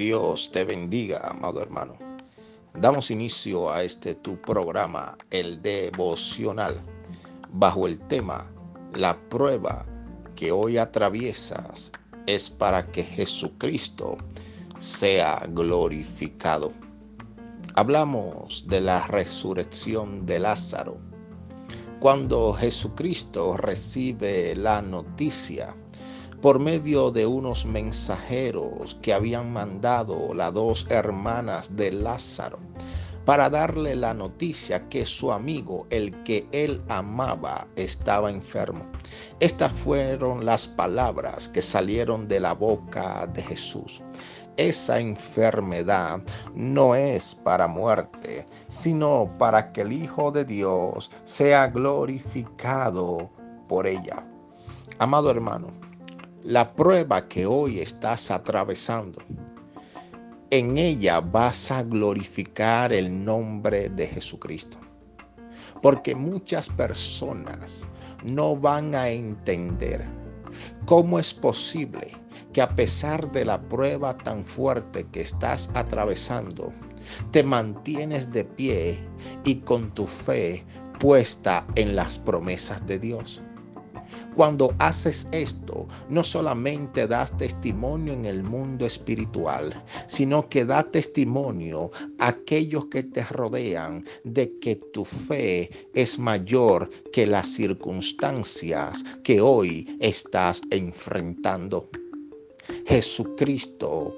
[0.00, 1.92] Dios te bendiga, amado hermano.
[2.72, 6.80] Damos inicio a este tu programa, el devocional,
[7.52, 8.50] bajo el tema
[8.94, 9.84] La prueba
[10.34, 11.92] que hoy atraviesas
[12.26, 14.16] es para que Jesucristo
[14.78, 16.72] sea glorificado.
[17.74, 20.96] Hablamos de la resurrección de Lázaro.
[22.00, 25.76] Cuando Jesucristo recibe la noticia
[26.40, 32.58] por medio de unos mensajeros que habían mandado las dos hermanas de Lázaro
[33.24, 38.84] para darle la noticia que su amigo, el que él amaba, estaba enfermo.
[39.38, 44.02] Estas fueron las palabras que salieron de la boca de Jesús.
[44.56, 46.20] Esa enfermedad
[46.54, 53.30] no es para muerte, sino para que el Hijo de Dios sea glorificado
[53.68, 54.26] por ella.
[54.98, 55.68] Amado hermano,
[56.44, 59.22] la prueba que hoy estás atravesando,
[60.50, 64.78] en ella vas a glorificar el nombre de Jesucristo.
[65.82, 67.86] Porque muchas personas
[68.24, 70.06] no van a entender
[70.86, 72.12] cómo es posible
[72.52, 76.72] que a pesar de la prueba tan fuerte que estás atravesando,
[77.30, 78.98] te mantienes de pie
[79.44, 80.64] y con tu fe
[80.98, 83.42] puesta en las promesas de Dios.
[84.34, 91.90] Cuando haces esto, no solamente das testimonio en el mundo espiritual, sino que da testimonio
[92.18, 99.40] a aquellos que te rodean de que tu fe es mayor que las circunstancias que
[99.40, 101.88] hoy estás enfrentando.
[102.86, 104.16] Jesucristo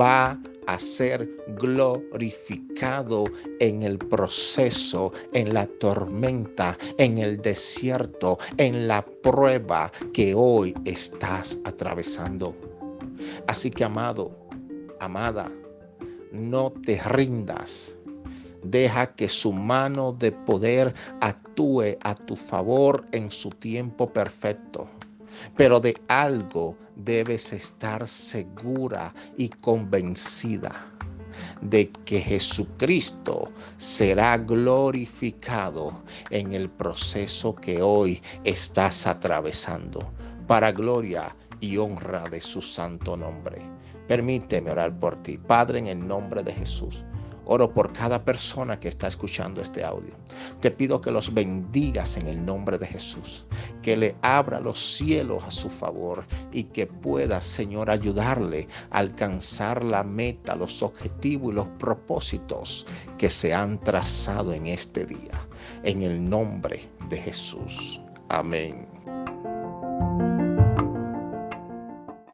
[0.00, 3.24] va a ser glorificado
[3.60, 11.58] en el proceso, en la tormenta, en el desierto, en la prueba que hoy estás
[11.64, 12.54] atravesando.
[13.46, 14.36] Así que amado,
[15.00, 15.50] amada,
[16.32, 17.96] no te rindas.
[18.64, 24.88] Deja que su mano de poder actúe a tu favor en su tiempo perfecto.
[25.56, 30.92] Pero de algo debes estar segura y convencida
[31.60, 40.12] de que Jesucristo será glorificado en el proceso que hoy estás atravesando,
[40.46, 43.62] para gloria y honra de su santo nombre.
[44.08, 47.04] Permíteme orar por ti, Padre, en el nombre de Jesús.
[47.44, 50.14] Oro por cada persona que está escuchando este audio.
[50.60, 53.46] Te pido que los bendigas en el nombre de Jesús,
[53.82, 59.82] que le abra los cielos a su favor y que pueda, Señor, ayudarle a alcanzar
[59.82, 62.86] la meta, los objetivos y los propósitos
[63.18, 65.46] que se han trazado en este día.
[65.82, 68.00] En el nombre de Jesús.
[68.28, 68.86] Amén.